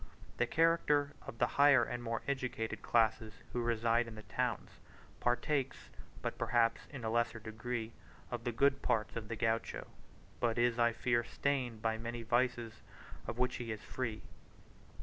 The 0.37 0.47
character 0.47 1.13
of 1.27 1.37
the 1.37 1.45
higher 1.45 1.83
and 1.83 2.01
more 2.01 2.23
educated 2.27 2.81
classes 2.81 3.33
who 3.53 3.61
reside 3.61 4.07
in 4.07 4.15
the 4.15 4.23
towns, 4.23 4.71
partakes, 5.19 5.89
but 6.23 6.39
perhaps 6.39 6.87
in 6.89 7.03
a 7.03 7.09
lesser 7.11 7.37
degree, 7.39 7.91
of 8.31 8.43
the 8.43 8.51
good 8.51 8.81
parts 8.81 9.15
of 9.15 9.27
the 9.27 9.35
Gaucho, 9.35 9.85
but 10.39 10.57
is, 10.57 10.79
I 10.79 10.91
fear, 10.91 11.23
stained 11.23 11.83
by 11.83 11.99
many 11.99 12.23
vices 12.23 12.81
of 13.27 13.37
which 13.37 13.57
he 13.57 13.71
is 13.71 13.83
free. 13.83 14.23